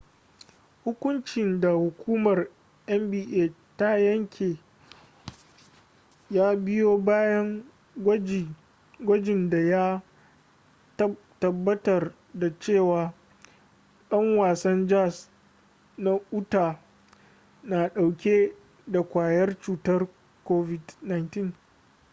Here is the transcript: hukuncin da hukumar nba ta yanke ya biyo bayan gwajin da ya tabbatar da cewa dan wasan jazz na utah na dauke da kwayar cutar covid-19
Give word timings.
hukuncin 0.83 1.61
da 1.61 1.69
hukumar 1.71 2.47
nba 2.87 3.53
ta 3.77 3.97
yanke 3.97 4.59
ya 6.29 6.55
biyo 6.55 6.97
bayan 6.97 7.63
gwajin 8.99 9.49
da 9.49 9.57
ya 9.59 10.01
tabbatar 11.39 12.13
da 12.33 12.59
cewa 12.59 13.13
dan 14.09 14.37
wasan 14.37 14.87
jazz 14.87 15.29
na 15.97 16.19
utah 16.31 16.79
na 17.63 17.87
dauke 17.89 18.55
da 18.87 19.03
kwayar 19.03 19.57
cutar 19.59 20.07
covid-19 20.45 21.51